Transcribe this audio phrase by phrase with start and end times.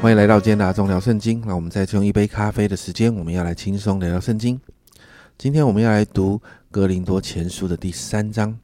[0.00, 1.42] 欢迎来到今天的阿忠聊圣经。
[1.44, 4.58] 那我们再用一杯咖啡的时间，我们要来轻松聊聊圣经。
[5.36, 6.40] 今天我们要来读
[6.70, 8.58] 哥林多前书的第三章。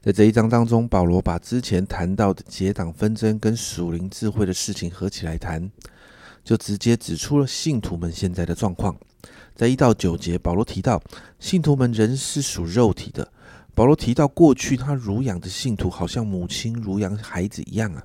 [0.00, 5.70] 在这一章当中，保罗把之前谈到的结党纷争跟属灵智慧的事情合起来谈，
[6.42, 8.96] 就直接指出了信徒们现在的状况。
[9.54, 10.98] 在一到九节，保罗提到
[11.38, 13.30] 信徒们仍是属肉体的。
[13.74, 18.02] 保罗提到过去他乳养的信徒，好像母亲乳养孩子一样啊，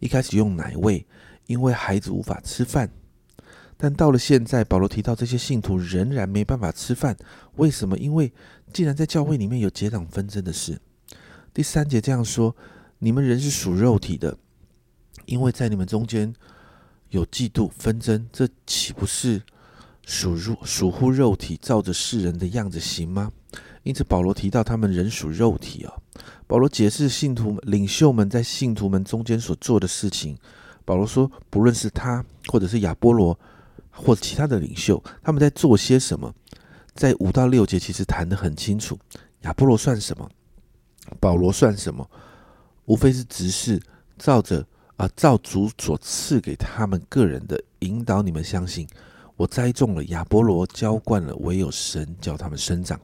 [0.00, 1.06] 一开始用奶喂。
[1.46, 2.90] 因为孩子无法吃饭，
[3.76, 7.16] 但到了现在，保罗提到这些信徒仍然没办法吃饭。
[7.56, 7.98] 为什么？
[7.98, 8.32] 因为
[8.72, 10.80] 既然在教会里面有结党纷争的事。
[11.52, 12.56] 第三节这样说：
[12.98, 14.38] 你们人是属肉体的，
[15.26, 16.32] 因为在你们中间
[17.10, 19.42] 有嫉妒纷争，这岂不是
[20.06, 23.30] 属肉属乎肉体，照着世人的样子行吗？
[23.82, 25.92] 因此，保罗提到他们人属肉体啊。
[26.46, 30.38] 保罗解释信徒领袖们在信徒们中间所做的事情。
[30.84, 33.38] 保罗说：“不论是他，或者是亚波罗，
[33.90, 36.34] 或者其他的领袖，他们在做些什么？
[36.94, 38.98] 在五到六节其实谈得很清楚。
[39.42, 40.28] 亚波罗算什么？
[41.20, 42.08] 保罗算什么？
[42.86, 43.80] 无非是执事，
[44.18, 44.66] 照着
[44.96, 48.86] 啊，照主所赐给他们个人的引导，你们相信。
[49.36, 53.00] 我栽种了，亚波罗浇灌了，唯有神叫他们生长。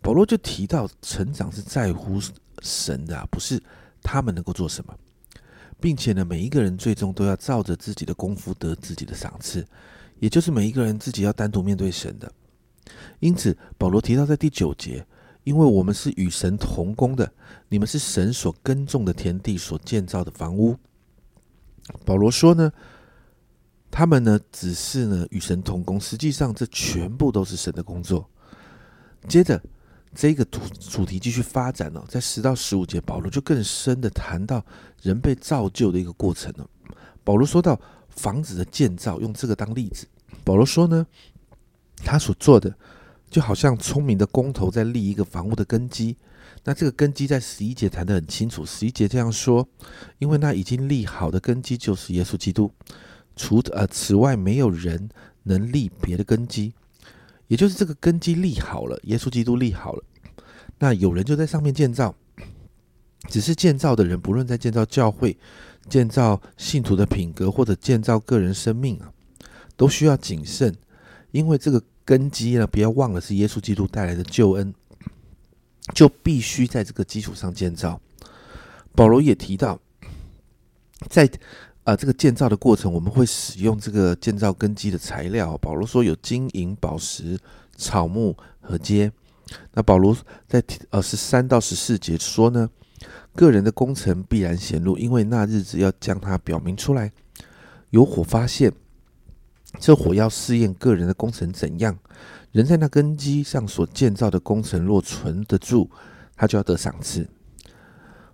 [0.00, 2.20] 保罗就提到，成长是在乎
[2.62, 3.62] 神的，不是
[4.02, 4.94] 他们能够做什么。”
[5.80, 9.66] 并且呢，每一个人最终都要照着自己的功夫得自己的赏赐，
[10.18, 12.30] 也就是每一个人自己要单独面对神的。
[13.18, 15.06] 因此，保罗提到在第九节，
[15.44, 17.32] 因为我们是与神同工的，
[17.68, 20.76] 你们是神所耕种的田地所建造的房屋。
[22.04, 22.70] 保罗说呢，
[23.90, 28.28] 他们呢只是呢与神同工，实际上这全部都是神的工作。
[29.26, 29.60] 接着。
[30.14, 34.64] 这个主主题继续发展了，在十到十五节，保罗就更深的谈到
[35.02, 36.68] 人被造就的一个过程了。
[37.22, 40.06] 保罗说到房子的建造，用这个当例子。
[40.42, 41.06] 保罗说呢，
[41.96, 42.74] 他所做的
[43.30, 46.16] 就好像聪明的工头在立一个房屋的根基。
[46.64, 49.66] 那这个根基在十一节谈得很清楚，十一节这样说：
[50.18, 52.70] 因为那已经立好的根基就是耶稣基督，
[53.36, 55.08] 除呃此外没有人
[55.44, 56.74] 能立别的根基。
[57.50, 60.04] 也就是这个根基立好了，耶稣基督立好了，
[60.78, 62.14] 那有人就在上面建造。
[63.28, 65.36] 只是建造的人，不论在建造教会、
[65.88, 69.12] 建造信徒的品格，或者建造个人生命啊，
[69.76, 70.72] 都需要谨慎，
[71.32, 74.72] 因为这个根基呢，不要忘了是耶稣基督带来的救恩，
[75.92, 78.00] 就必须在这个基础上建造。
[78.94, 79.80] 保罗也提到，
[81.08, 81.28] 在。
[81.84, 85.56] 啊，这个建造的过程，我们会使用这个建造根基的材料。
[85.58, 87.38] 保罗说有金银宝石、
[87.76, 89.10] 草木和秸。
[89.72, 92.68] 那保罗在呃十三到十四节说呢，
[93.34, 97.10] 个人的工程必然显露，因为那日子要将它表明出来。
[97.88, 98.72] 有火发现，
[99.80, 101.98] 这火要试验个人的工程怎样。
[102.52, 105.88] 人在那根基上所建造的工程若存得住，
[106.36, 107.26] 他就要得赏赐。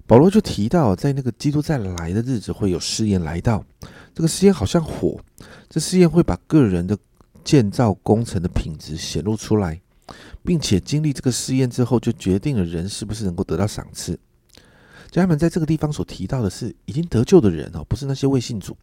[0.07, 3.65] 保罗就提到，在那个基督再来的日子，会有试验来到。
[4.15, 5.19] 这个试验好像火，
[5.69, 6.97] 这试验会把个人的
[7.45, 9.81] 建造工程的品质显露出来，
[10.45, 14.19] 并且经历这个试验之后，就决定了人是不是能够得到赏赐。
[15.11, 18.77] 家人们，在这个地方所提到的是已经得救的人哦，不是那些未信主。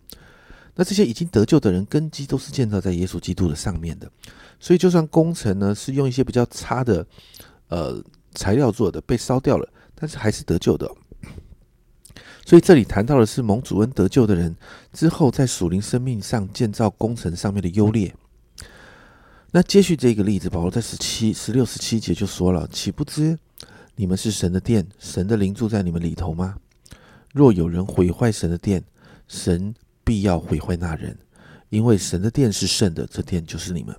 [0.75, 4.11] 那这些已经得救的人，根基都是建造在耶稣基督的上面的。
[4.59, 7.05] 所以，就算工程呢是用一些比较差的
[7.69, 10.89] 呃材料做的，被烧掉了，但是还是得救的。
[12.45, 14.53] 所以这里谈到的是蒙主恩得救的人
[14.91, 18.13] 之后，在属灵生命上建造工程上面的优劣。
[19.51, 23.39] 那接续这个例子，保罗在十七、十六、十七节就说了：“岂不知
[23.95, 26.57] 你们是神的殿，神的灵住在你们里头吗？
[27.31, 28.83] 若有人毁坏神的殿，
[29.29, 29.73] 神
[30.03, 31.17] 必要毁坏那人，
[31.69, 33.95] 因为神的殿是圣的，这殿就是你们。”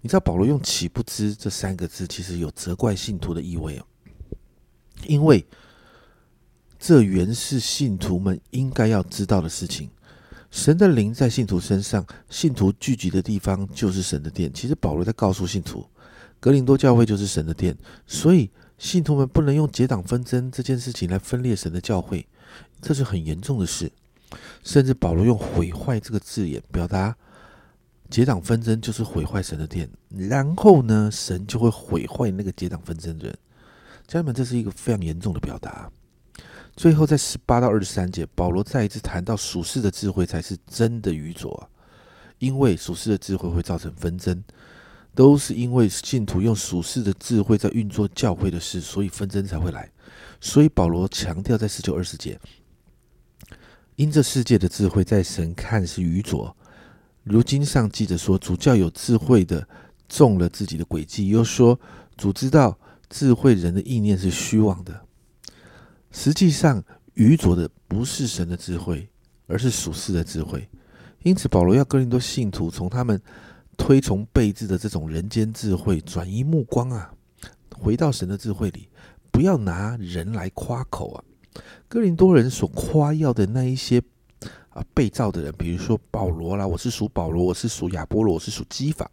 [0.00, 3.84] 你知道保罗用“岂不知”这三个字，其实有责怪信徒的意味哦，
[5.08, 5.44] 因为。
[6.78, 9.90] 这原是信徒们应该要知道的事情。
[10.50, 14.50] 神的灵在信徒身上，信徒聚集的地方就是神的殿。
[14.52, 15.86] 其实保罗在告诉信徒，
[16.40, 17.76] 格林多教会就是神的殿，
[18.06, 22.26] 所以信徒们不能用结党纷争这件事情来分裂神的教会，
[22.80, 23.92] 这是很严重的事。
[24.62, 27.14] 甚至保罗用毁坏这个字眼，表达
[28.08, 33.38] 结党纷争就是毁坏神的殿，然后呢，神就会毁坏那个结党纷争的人。
[34.06, 35.90] 家人们，这是一个非常严重的表达。
[36.78, 41.68] 最后，在十八到二十三节，保罗再一次谈到属世的智慧才是真的愚拙，
[42.38, 44.44] 因为属世的智慧会造成纷争，
[45.12, 49.90] 都是因为信徒用属世的智慧在运作教会的事，所以纷争才会来。
[50.40, 52.38] 所以保罗强调在十九二十节，
[53.96, 56.56] 因这世界的智慧在神看是愚拙。
[57.24, 59.66] 如今上记着说，主教有智慧的
[60.08, 61.80] 中了自己的诡计，又说
[62.16, 62.78] 主知道
[63.10, 65.07] 智慧人的意念是虚妄的。
[66.18, 66.82] 实际上，
[67.14, 69.08] 愚拙的不是神的智慧，
[69.46, 70.68] 而是属世的智慧。
[71.22, 73.22] 因此，保罗要哥林多信徒从他们
[73.76, 77.14] 推崇备至的这种人间智慧转移目光啊，
[77.76, 78.88] 回到神的智慧里，
[79.30, 81.22] 不要拿人来夸口啊。
[81.86, 84.02] 哥林多人所夸耀的那一些。
[84.70, 89.08] 啊，被造的人，比如说保罗啦，我是属保罗，我是属亚波罗，我是属基法。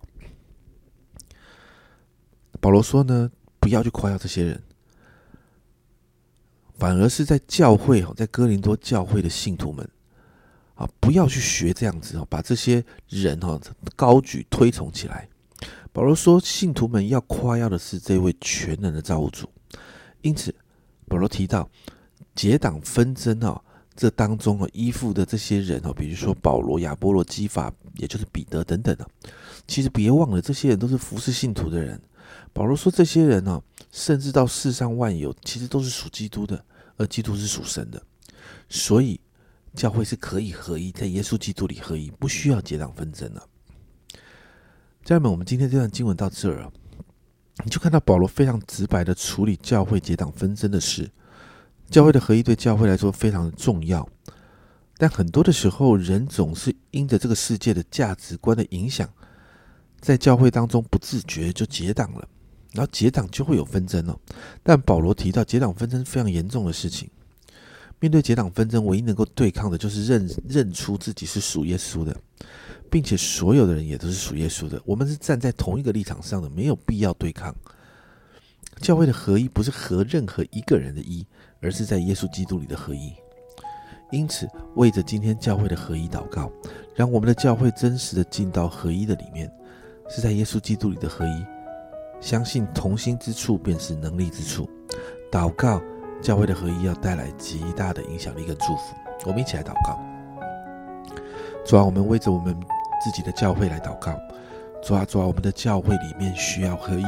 [2.59, 4.61] 保罗说呢，不要去夸耀这些人，
[6.77, 9.87] 反而是在教会哦，在哥林多教会的信徒们
[10.75, 13.59] 啊，不要去学这样子哦，把这些人哈
[13.95, 15.27] 高举推崇起来。
[15.91, 19.49] 保罗说，信徒们要夸耀的是这位全能的造物主。
[20.21, 20.53] 因此，
[21.07, 21.69] 保罗提到
[22.35, 23.61] 结党纷争啊。
[23.97, 29.07] 这当中啊，依附的这些人哦，比如说保罗、亚波罗、基法，也就是彼得等等的，
[29.67, 31.97] 其实别忘了，这些人都是服侍信徒的人。
[32.51, 33.63] 保罗说，这些人呢，
[33.95, 36.61] 甚至到世上万有，其实都是属基督的，
[36.97, 38.03] 而基督是属神的。
[38.67, 39.17] 所以，
[39.73, 43.47] 教会是可以合一，在耶稣基督里合一，不需要结党纷争了。
[45.05, 46.71] 家人们，我们今天这段经文到这儿啊，
[47.63, 51.09] 你就看到保罗非常直白的处理教会结党纷争的事。
[51.89, 54.05] 教会的合一对教会来说非常的重要，
[54.97, 59.09] 但很多的时候，人总是因着这个世界的价值观的影响，
[60.01, 62.27] 在教会当中不自觉就结党了，
[62.75, 64.15] 然后结党就会有纷争了。
[64.61, 67.09] 但保罗提到结党纷争非常严重的事情，
[67.99, 72.15] 面对结党纷争，唯一能够对抗的就是认认出自己是属耶稣的，
[72.89, 77.55] 并且所有的人也都是属耶稣的，我们是站在同一个立场上的，没有必要对抗。
[78.81, 81.25] 教会的合一不是合任何一个人的一。
[81.61, 83.11] 而是在耶稣基督里的合一，
[84.11, 86.51] 因此为着今天教会的合一祷告，
[86.93, 89.51] 让我们的教会真实的进到合一的里面，
[90.07, 91.54] 是在耶稣基督里的合一。
[92.25, 94.67] 相信同心之处便是能力之处。
[95.31, 95.79] 祷告
[96.23, 98.95] 教会的合一要带来极大的影响力跟祝福。
[99.25, 99.99] 我们一起来祷告。
[101.63, 102.59] 主啊，我们为着我们
[103.03, 104.11] 自己的教会来祷告。
[104.81, 107.05] 主啊，主啊，我们的教会里面需要合一。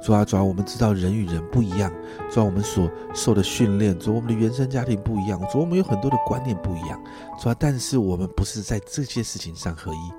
[0.00, 1.92] 主啊，主啊，我们知道人与人不一样，
[2.30, 7.02] 主啊，我们所受的训练，主我们的原生家庭不一样，主我们有很多的观念不一样，
[7.42, 10.12] 主啊，但是我们不是在这些事情上合一，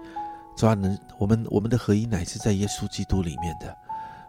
[0.57, 3.73] 主啊，能我们我们的合一乃是在耶稣基督里面的。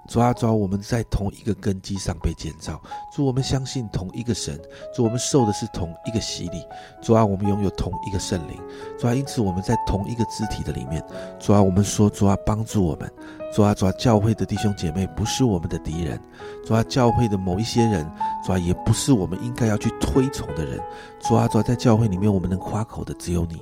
[0.08, 2.80] 主啊，主啊，我们在同一个根基上被建造。
[3.14, 4.58] 主，我们相信同一个神。
[4.94, 6.64] 主，我们受的是同一个洗礼。
[7.02, 8.58] 主啊，我们拥有同一个圣灵。
[8.98, 11.04] 主啊，因此我们在同一个肢体的里面。
[11.38, 13.12] 主啊，我们说，主啊，帮助我们。
[13.54, 16.18] 主啊，主啊，教会的弟兄姐妹不是我们的敌人。
[16.64, 18.10] 主啊，教会的某一些人，
[18.42, 20.80] 主啊，也不是我们应该要去推崇的人。
[21.20, 23.60] 主啊，主啊，在教会里面，我们能夸口的只有你。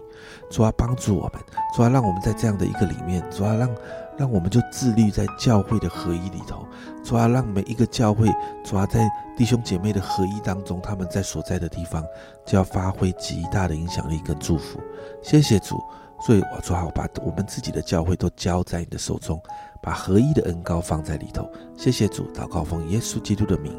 [0.49, 1.43] 主啊，帮助我们。
[1.75, 3.21] 主啊，让我们在这样的一个里面。
[3.33, 3.69] 主啊，让。
[4.19, 6.67] 让我们就自律在教会的合一里头，
[7.05, 8.27] 主要让每一个教会，
[8.65, 12.03] 主要在弟兄姐妹的合一当中，他们在所在的地方
[12.45, 14.81] 就要发挥极大的影响力跟祝福。
[15.23, 15.79] 谢谢主，
[16.21, 19.39] 所以我主好把我们自己的教会都交在你的手中，
[19.83, 21.47] 把合一的恩高放在里头。
[21.77, 23.73] 谢谢主，祷告奉耶稣基督的名，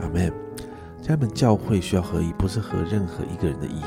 [0.00, 0.32] 阿门。
[1.02, 3.82] 家人们，教会需要合一，不是合任何一个人的意，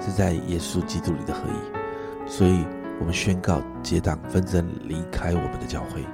[0.00, 2.64] 是在耶稣基督里的合一，所以。
[3.00, 6.04] 我们宣告结党纷争，离开我们的教会。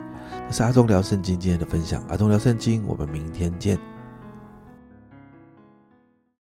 [0.49, 2.03] 这是阿忠聊圣经今天的分享。
[2.09, 3.77] 阿忠聊圣经，我们明天见。